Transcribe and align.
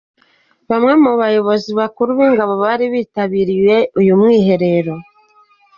Bamwe 0.69 0.93
mu 1.03 1.11
bayobozi 1.21 1.69
bakuru 1.79 2.09
b’ingabo 2.17 2.53
bari 2.63 2.85
bitabiriye 2.93 3.75
uyu 3.99 4.13
mwiherero. 4.19 4.93